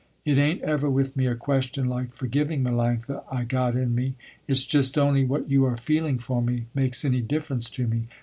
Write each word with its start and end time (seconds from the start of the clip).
"It 0.25 0.39
ain't 0.39 0.63
ever 0.63 0.89
with 0.89 1.15
me 1.15 1.27
a 1.27 1.35
question 1.35 1.87
like 1.87 2.11
forgiving, 2.11 2.63
Melanctha, 2.63 3.23
I 3.31 3.43
got 3.43 3.75
in 3.75 3.93
me. 3.93 4.15
It's 4.47 4.65
just 4.65 4.97
only 4.97 5.23
what 5.23 5.47
you 5.51 5.63
are 5.65 5.77
feeling 5.77 6.17
for 6.17 6.41
me, 6.41 6.65
makes 6.73 7.05
any 7.05 7.21
difference 7.21 7.69
to 7.69 7.85
me. 7.85 8.07